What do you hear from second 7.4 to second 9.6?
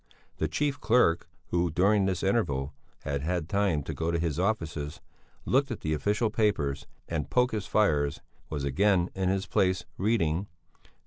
his fires, was again in his